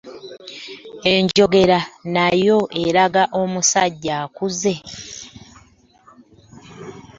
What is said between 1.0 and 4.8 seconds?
Enjogera nayo eraga omusajja akuze.